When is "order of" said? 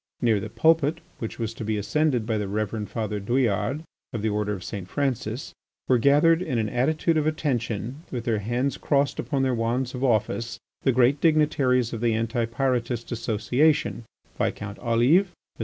4.29-4.63